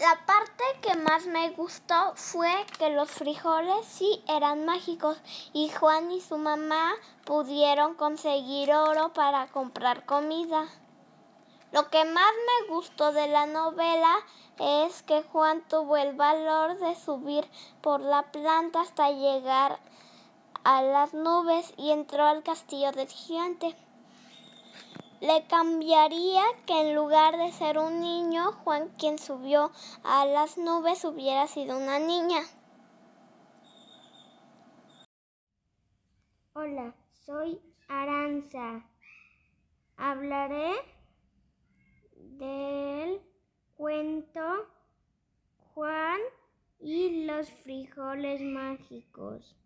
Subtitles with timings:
[0.00, 5.16] La parte que más me gustó fue que los frijoles sí eran mágicos
[5.54, 6.92] y Juan y su mamá
[7.24, 10.68] pudieron conseguir oro para comprar comida.
[11.72, 14.16] Lo que más me gustó de la novela
[14.58, 17.48] es que Juan tuvo el valor de subir
[17.80, 19.78] por la planta hasta llegar
[20.62, 23.74] a las nubes y entró al castillo del gigante.
[25.20, 29.72] Le cambiaría que en lugar de ser un niño, Juan quien subió
[30.04, 32.42] a las nubes hubiera sido una niña.
[36.52, 36.94] Hola,
[37.24, 37.58] soy
[37.88, 38.84] Aranza.
[39.96, 40.72] Hablaré
[42.12, 43.22] del
[43.74, 44.42] cuento
[45.72, 46.20] Juan
[46.78, 49.56] y los frijoles mágicos.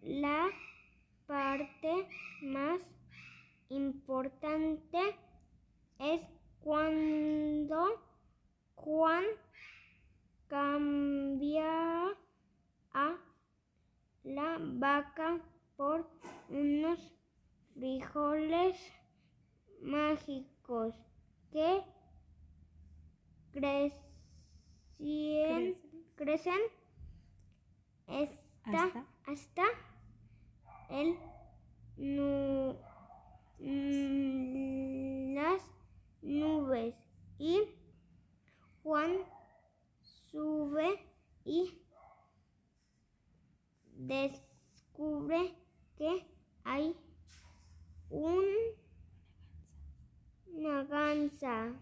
[0.00, 0.48] La
[1.26, 2.08] parte
[2.42, 2.80] más
[4.54, 5.18] importante
[5.98, 6.20] es
[6.60, 8.00] cuando
[8.74, 9.24] Juan
[10.48, 12.10] cambia
[12.92, 13.16] a
[14.22, 15.40] la vaca
[15.76, 16.08] por
[16.48, 17.00] unos
[17.74, 18.76] frijoles
[19.80, 20.94] mágicos
[21.50, 21.82] que
[23.52, 24.00] crecen,
[26.16, 26.60] crecen.
[28.06, 29.62] Hasta, hasta
[30.90, 31.16] el
[35.34, 35.62] las
[36.20, 36.94] nubes
[37.38, 37.62] y
[38.82, 39.16] Juan
[40.30, 40.98] sube
[41.44, 41.80] y
[43.96, 45.54] descubre
[45.96, 46.26] que
[46.64, 46.94] hay
[48.10, 48.44] un
[50.46, 51.72] una gansa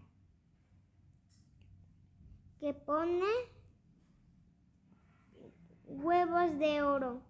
[2.59, 3.27] que pone
[5.85, 7.23] huevos de oro.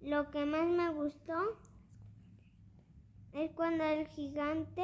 [0.00, 1.58] Lo que más me gustó
[3.36, 4.82] es cuando el gigante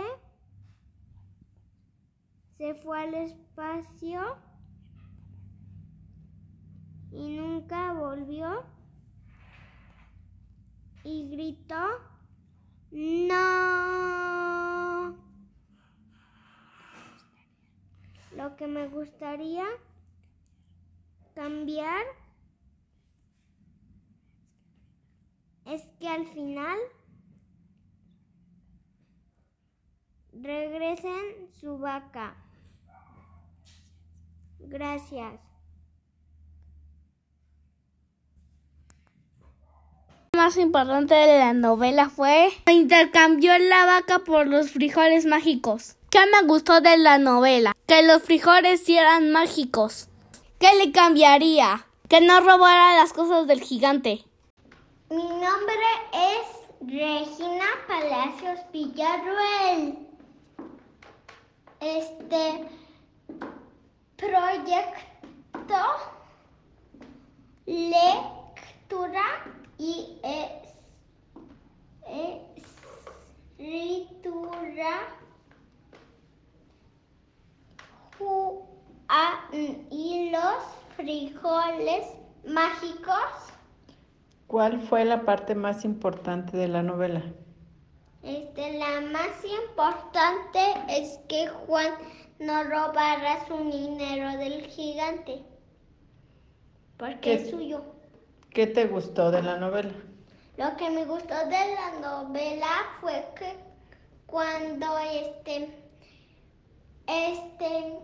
[2.58, 4.36] se fue al espacio
[7.10, 8.64] y nunca volvió
[11.02, 11.82] y gritó
[12.90, 13.32] no.
[18.36, 19.64] Lo que me gustaría
[21.34, 22.04] cambiar
[25.64, 26.78] es que al final
[30.32, 32.34] regresen su vaca.
[34.60, 35.40] Gracias.
[40.34, 45.96] más importante de la novela fue intercambió la vaca por los frijoles mágicos.
[46.10, 47.74] ¿Qué me gustó de la novela?
[47.86, 50.08] Que los frijoles sí eran mágicos.
[50.58, 51.86] ¿Qué le cambiaría?
[52.08, 54.24] Que no robara las cosas del gigante.
[55.10, 56.46] Mi nombre es
[56.80, 60.01] Regina Palacios Villarruel.
[61.82, 62.64] Este
[64.16, 65.74] proyecto
[67.66, 69.24] lectura
[69.78, 70.92] y escritura
[79.90, 80.62] y los
[80.96, 82.06] frijoles
[82.46, 83.16] mágicos.
[84.46, 87.24] ¿Cuál fue la parte más importante de la novela?
[88.22, 91.92] Este, la más importante es que Juan
[92.38, 95.42] no robara su dinero del gigante,
[96.96, 97.84] porque es suyo.
[98.50, 99.92] ¿Qué te gustó de la novela?
[100.56, 102.68] Lo que me gustó de la novela
[103.00, 103.56] fue que
[104.26, 105.68] cuando este,
[107.06, 107.98] este,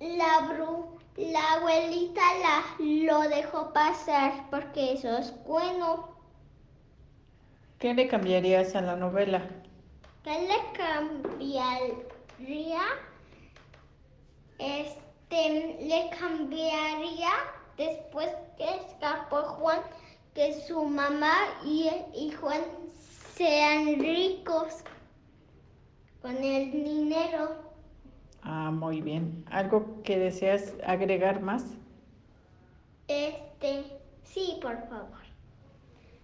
[0.00, 6.15] la bru, la abuelita la, lo dejó pasar porque eso es bueno.
[7.78, 9.42] ¿Qué le cambiarías a la novela?
[10.24, 12.80] ¿Qué le cambiaría?
[14.58, 17.32] Este, le cambiaría
[17.76, 19.80] después que escapó Juan,
[20.34, 21.34] que su mamá
[21.66, 22.62] y, y Juan
[23.34, 24.76] sean ricos
[26.22, 27.56] con el dinero.
[28.42, 29.44] Ah, muy bien.
[29.50, 31.66] ¿Algo que deseas agregar más?
[33.08, 33.84] Este,
[34.24, 35.25] sí, por favor.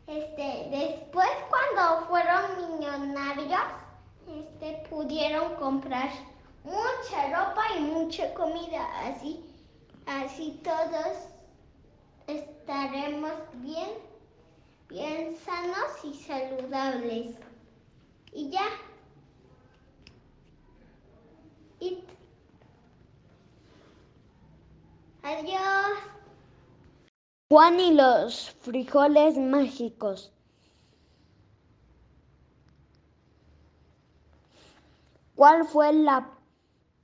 [0.06, 3.60] Este, después cuando fueron millonarios,
[4.28, 6.10] este, pudieron comprar
[6.64, 9.44] mucha ropa y mucha comida, así,
[10.06, 11.16] así todos
[12.26, 13.90] estaremos bien,
[14.88, 17.36] bien sanos y saludables.
[18.32, 18.66] Y ya.
[25.22, 26.21] Adiós.
[27.52, 30.32] Juan y los frijoles mágicos.
[35.34, 36.30] ¿cuál fue la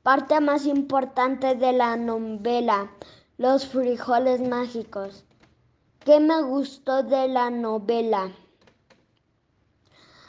[0.02, 2.90] parte más importante de la novela?
[3.36, 5.26] Los frijoles mágicos.
[5.98, 8.32] ¿Qué me gustó de la novela?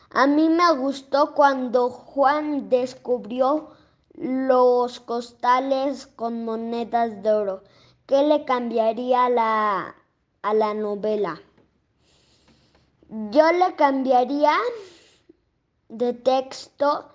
[0.10, 3.70] A mí me gustó cuando Juan descubrió
[4.16, 7.64] los costales con monedas de oro.
[8.06, 9.96] ¿Qué le cambiaría la,
[10.42, 11.42] a la novela?
[13.32, 14.56] Yo le cambiaría
[15.90, 17.10] de texto,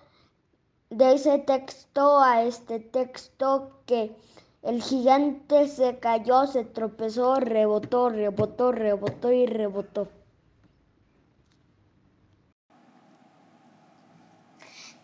[0.90, 4.16] de ese texto a este texto que
[4.62, 10.08] el gigante se cayó, se tropezó, rebotó, rebotó, rebotó y rebotó.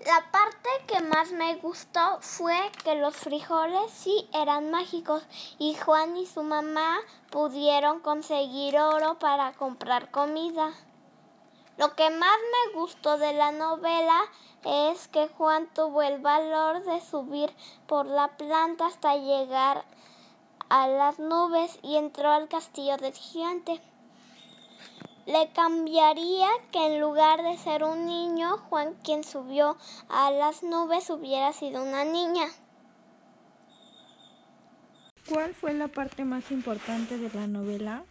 [0.06, 0.30] La
[0.90, 5.22] que más me gustó fue que los frijoles sí eran mágicos
[5.58, 6.98] y Juan y su mamá
[7.30, 10.72] pudieron conseguir oro para comprar comida.
[11.76, 14.18] Lo que más me gustó de la novela
[14.64, 17.54] es que Juan tuvo el valor de subir
[17.86, 19.84] por la planta hasta llegar
[20.70, 23.80] a las nubes y entró al castillo del gigante.
[25.26, 29.76] Le cambiaría que en lugar de ser un niño, Juan quien subió
[30.08, 32.46] a las nubes hubiera sido una niña.
[35.28, 38.04] ¿Cuál fue la parte más importante de la novela?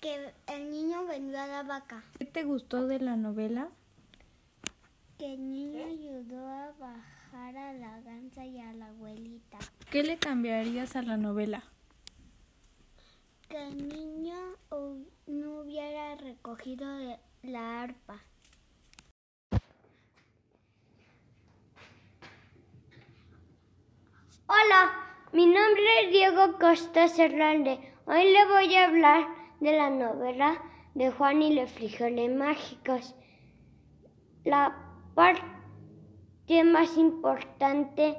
[0.00, 2.02] Que el niño vendió a la vaca.
[2.18, 3.68] ¿Qué te gustó de la novela?
[5.18, 9.58] Que el niño ayudó a bajar a la gansa y a la abuelita.
[9.90, 11.62] ¿Qué le cambiarías a la novela?
[13.48, 14.09] Que el niño
[16.50, 16.86] hubiera recogido
[17.42, 18.24] la arpa.
[24.46, 24.90] Hola,
[25.32, 27.78] mi nombre es Diego Costa Hernández.
[28.06, 29.26] Hoy le voy a hablar
[29.60, 30.60] de la novela
[30.94, 33.14] de Juan y los frijoles mágicos.
[34.44, 34.76] La
[35.14, 38.16] parte más importante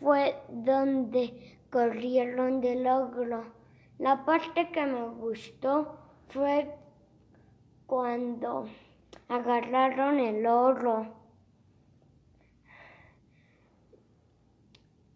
[0.00, 3.44] fue donde corrieron del ogro.
[3.98, 5.96] La parte que me gustó
[6.28, 6.74] fue
[7.88, 8.68] cuando
[9.28, 11.06] agarraron el oro.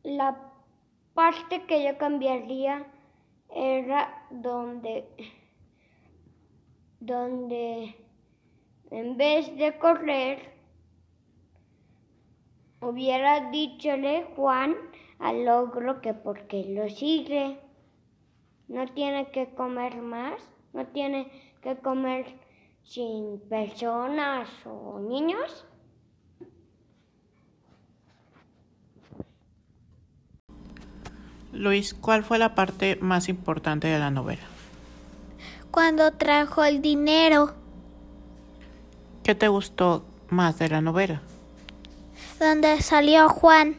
[0.03, 0.51] La
[1.13, 2.87] parte que yo cambiaría
[3.55, 5.07] era donde,
[6.99, 7.95] donde
[8.91, 10.51] en vez de correr,
[12.81, 14.75] hubiera dichole Juan
[15.19, 17.61] al ogro que porque lo sigue,
[18.69, 21.31] no tiene que comer más, no tiene
[21.61, 22.42] que comer
[22.85, 25.65] sin personas o niños.
[31.53, 34.43] Luis, ¿cuál fue la parte más importante de la novela?
[35.71, 37.55] Cuando trajo el dinero.
[39.23, 41.23] ¿Qué te gustó más de la novela?
[42.39, 43.77] Donde salió Juan.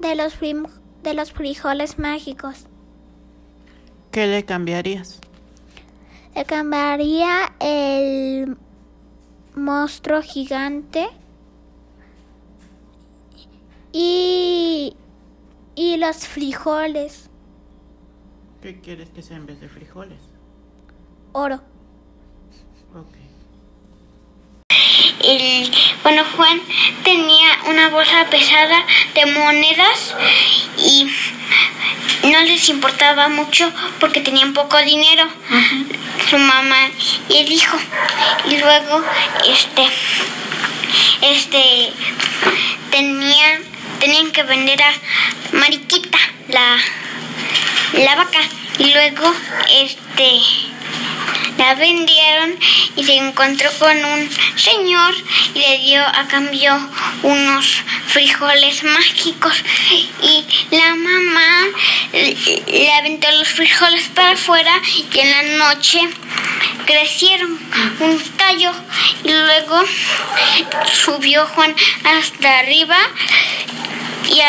[0.00, 2.66] De los, de los frijoles mágicos.
[4.10, 5.21] ¿Qué le cambiarías?
[6.34, 8.56] Le cambiaría el
[9.54, 11.08] monstruo gigante
[13.92, 14.96] y,
[15.74, 17.28] y los frijoles.
[18.62, 20.20] ¿Qué quieres que sea en vez de frijoles?
[21.32, 21.56] Oro.
[22.94, 23.14] Ok.
[25.24, 25.70] El,
[26.02, 26.60] bueno, Juan
[27.04, 28.84] tenía una bolsa pesada
[29.14, 30.14] de monedas
[30.78, 31.08] y
[32.30, 35.26] no les importaba mucho porque tenían poco dinero.
[36.28, 36.88] Su mamá
[37.28, 37.76] y el hijo.
[38.48, 39.02] Y luego
[39.46, 39.88] este
[41.22, 41.92] este
[42.90, 43.60] tenía
[43.98, 44.92] tenían que vender a
[45.52, 46.78] Mariquita la
[47.94, 48.40] la vaca.
[48.78, 49.34] Y luego
[49.70, 50.40] este
[51.58, 52.56] la vendieron
[52.96, 55.14] y se encontró con un señor
[55.54, 56.74] y le dio a cambio
[57.22, 59.54] unos frijoles mágicos.
[60.22, 60.44] Y
[60.76, 61.66] la mamá
[62.12, 64.74] le aventó los frijoles para afuera
[65.12, 66.00] y en la noche
[66.86, 67.58] crecieron.
[68.00, 68.72] Un tallo.
[69.24, 69.82] Y luego
[70.92, 72.98] subió Juan hasta arriba
[74.28, 74.40] y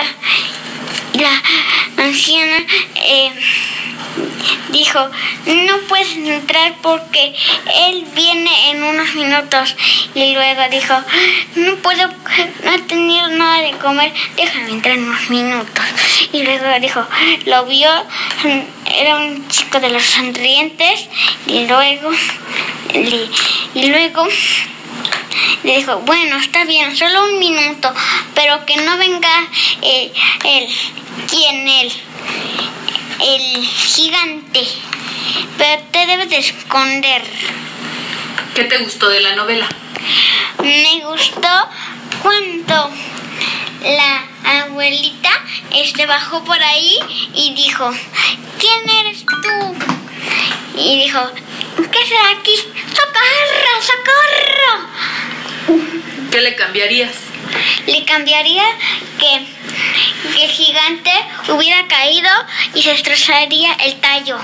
[1.19, 1.41] la
[2.03, 2.57] anciana
[2.95, 3.31] eh,
[4.69, 4.99] dijo,
[5.45, 7.33] no puedes entrar porque
[7.87, 9.75] él viene en unos minutos.
[10.13, 10.95] Y luego dijo,
[11.55, 12.07] no puedo,
[12.63, 15.85] no he tenido nada de comer, déjame entrar en unos minutos.
[16.31, 17.05] Y luego dijo,
[17.45, 17.89] lo vio,
[18.97, 21.07] era un chico de los sonrientes,
[21.47, 22.11] y luego,
[23.73, 24.27] y luego
[25.63, 27.93] le dijo, bueno, está bien, solo un minuto,
[28.35, 29.47] pero que no venga
[29.81, 30.11] él,
[30.45, 30.67] él
[31.29, 31.91] ¿quién él?
[33.23, 34.67] El gigante,
[35.57, 37.23] pero te debes de esconder.
[38.53, 39.67] ¿Qué te gustó de la novela?
[40.59, 41.69] Me gustó
[42.21, 42.91] cuando
[43.83, 44.25] la
[44.61, 45.31] abuelita
[45.73, 46.99] este, bajó por ahí
[47.33, 47.91] y dijo,
[48.59, 49.75] ¿quién eres tú?
[50.77, 51.19] Y dijo,
[51.77, 52.55] ¿qué será aquí?
[52.89, 54.89] ¡Socorro, socorro!
[56.31, 57.15] ¿Qué le cambiarías?
[57.85, 58.63] Le cambiaría
[59.19, 59.62] que, que
[60.41, 61.11] el gigante
[61.49, 62.29] hubiera caído
[62.73, 64.37] y se destrozaría el tallo.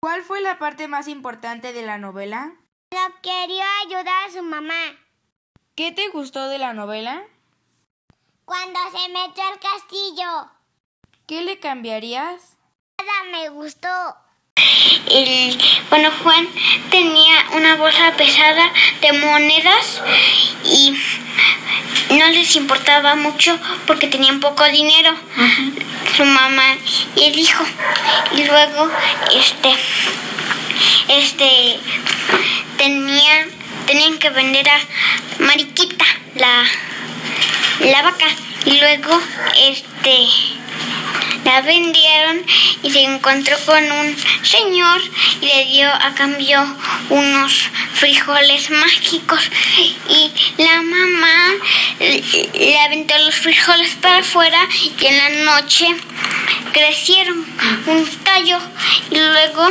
[0.00, 2.52] ¿Cuál fue la parte más importante de la novela?
[2.92, 4.96] No quería ayudar a su mamá.
[5.76, 7.22] ¿Qué te gustó de la novela?
[8.44, 10.50] Cuando se metió al castillo.
[11.26, 12.56] ¿Qué le cambiarías?
[12.98, 13.88] Nada me gustó.
[15.08, 16.48] El, bueno, Juan
[16.90, 20.02] tenía una bolsa pesada de monedas
[20.64, 20.96] y
[22.18, 25.14] no les importaba mucho porque tenían poco dinero.
[26.16, 26.76] Su mamá
[27.16, 27.64] y el hijo.
[28.36, 28.90] Y luego,
[29.34, 29.74] este,
[31.08, 31.80] este,
[32.76, 33.46] tenía,
[33.86, 34.78] tenían que vender a
[35.38, 36.64] Mariquita, la,
[37.80, 38.26] la vaca.
[38.64, 39.20] Y luego,
[39.56, 40.26] este,
[41.44, 42.44] la vendieron
[42.82, 45.00] y se encontró con un señor
[45.40, 46.76] y le dio a cambio
[47.08, 49.50] unos frijoles mágicos.
[50.08, 50.30] Y
[50.62, 51.52] la mamá
[51.98, 54.60] le aventó los frijoles para afuera
[54.98, 55.86] y en la noche
[56.72, 57.44] crecieron
[57.86, 58.58] un tallo.
[59.10, 59.70] Y luego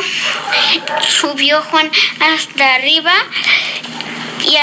[1.07, 3.13] subió Juan hasta arriba
[4.43, 4.57] y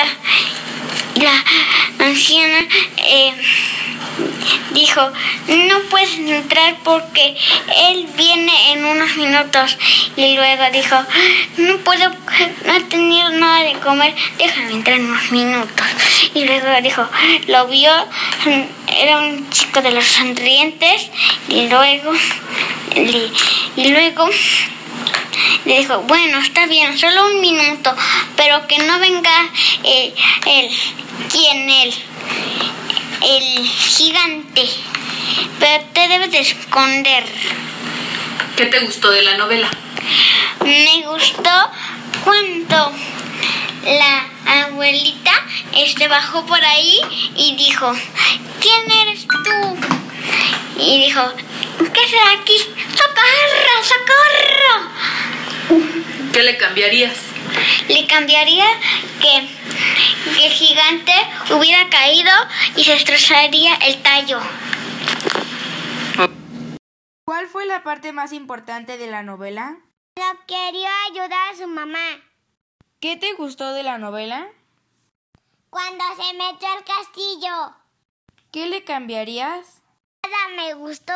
[1.21, 1.45] la
[1.99, 2.67] anciana
[2.99, 3.33] eh,
[4.73, 5.01] dijo,
[5.49, 7.37] no puedes entrar porque
[7.89, 9.77] él viene en unos minutos.
[10.17, 10.97] Y luego dijo,
[11.59, 12.11] no puedo,
[12.65, 15.87] no he tenido nada de comer, déjame entrar en unos minutos.
[16.35, 17.07] Y luego dijo,
[17.49, 17.91] lo vio,
[19.01, 21.11] era un chico de los sonrientes,
[21.49, 22.13] y luego,
[22.95, 23.31] le-
[23.77, 24.29] y luego
[25.65, 27.95] le dijo, bueno, está bien, solo un minuto,
[28.37, 29.51] pero que no venga
[29.85, 30.15] eh,
[30.47, 30.71] él,
[31.31, 31.95] ¿quién él?
[33.23, 34.69] El gigante.
[35.59, 37.25] Pero te debes de esconder.
[38.57, 39.71] ¿Qué te gustó de la novela?
[40.65, 41.51] Me gustó
[42.25, 42.93] cuando
[43.85, 44.27] la
[44.65, 45.33] abuelita
[45.77, 47.01] este, bajó por ahí
[47.37, 47.95] y dijo,
[48.61, 49.77] ¿quién eres tú?
[50.79, 51.23] Y dijo,
[51.79, 52.57] ¿qué será aquí?
[52.95, 54.91] ¡Socorro, socorro!
[56.33, 57.17] ¿Qué le cambiarías?
[57.89, 58.67] Le cambiaría
[59.21, 59.49] que,
[60.37, 61.13] que el gigante
[61.51, 62.31] hubiera caído
[62.77, 64.41] y se destrozaría el tallo.
[67.25, 69.79] ¿Cuál fue la parte más importante de la novela?
[70.17, 72.23] No quería ayudar a su mamá.
[73.01, 74.49] ¿Qué te gustó de la novela?
[75.69, 77.77] Cuando se metió al castillo.
[78.53, 79.83] ¿Qué le cambiarías?
[80.23, 81.13] Nada me gustó.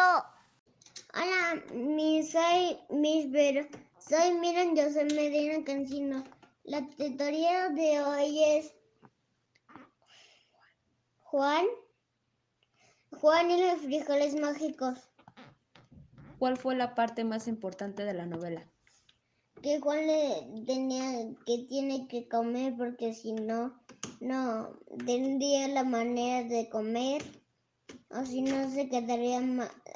[1.15, 3.67] Hola, mi, soy Miss Vero.
[4.11, 6.25] Soy Miren José Medina Cancino.
[6.65, 8.75] La tutoría de hoy es
[11.21, 11.65] Juan.
[13.13, 14.99] Juan y los frijoles mágicos.
[16.41, 18.69] ¿Cuál fue la parte más importante de la novela?
[19.63, 23.81] Que Juan le tenía que tiene que comer porque si no,
[24.19, 24.73] no
[25.07, 27.23] tendría la manera de comer.
[28.09, 29.39] O si no se quedaría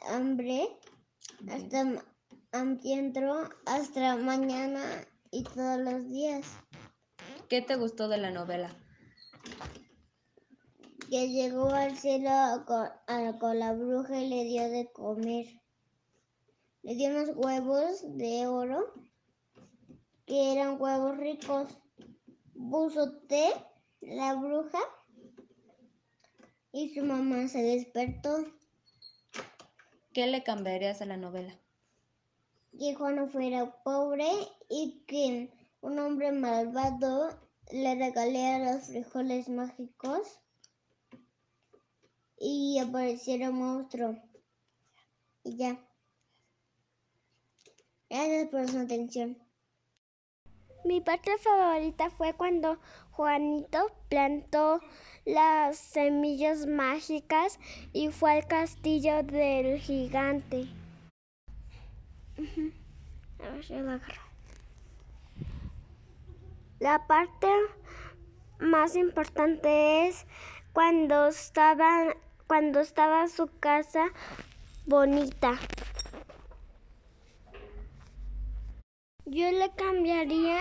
[0.06, 0.68] hambre
[1.50, 2.13] hasta
[2.54, 3.20] hambriento
[3.66, 4.82] hasta mañana
[5.30, 6.46] y todos los días.
[7.48, 8.70] ¿Qué te gustó de la novela?
[11.10, 12.30] Que llegó al cielo
[12.66, 15.46] con, a- con la bruja y le dio de comer.
[16.82, 18.92] Le dio unos huevos de oro
[20.26, 21.76] que eran huevos ricos.
[22.70, 23.52] Puso té
[24.00, 24.78] la bruja
[26.72, 28.44] y su mamá se despertó.
[30.12, 31.58] ¿Qué le cambiarías a la novela?
[32.78, 34.28] Que Juan no fuera pobre
[34.68, 37.28] y que un hombre malvado
[37.70, 40.40] le regalé los frijoles mágicos
[42.38, 44.16] y apareciera un monstruo.
[45.44, 45.78] Y ya.
[48.08, 49.38] Gracias por su atención.
[50.84, 52.78] Mi parte favorita fue cuando
[53.10, 54.80] Juanito plantó
[55.24, 57.58] las semillas mágicas
[57.94, 60.68] y fue al castillo del gigante.
[66.80, 67.48] La parte
[68.58, 70.26] más importante es
[70.72, 72.14] cuando estaba,
[72.46, 74.06] cuando estaba su casa
[74.86, 75.58] bonita.
[79.26, 80.58] Yo le cambiaría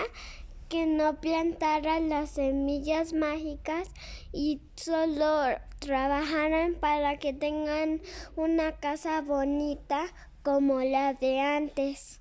[0.68, 3.90] que no plantara las semillas mágicas
[4.32, 5.42] y solo
[5.78, 8.00] trabajaran para que tengan
[8.36, 10.06] una casa bonita
[10.44, 12.20] como la de antes.